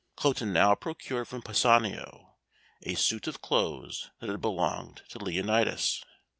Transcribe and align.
Cloten 0.17 0.51
now 0.51 0.73
procured 0.73 1.27
from 1.27 1.43
Pisanio 1.43 2.33
a 2.81 2.95
suit 2.95 3.27
of 3.27 3.39
clothes 3.43 4.09
that 4.19 4.31
had 4.31 4.41
belonged 4.41 5.03
to 5.09 5.19
Leonatus. 5.19 6.03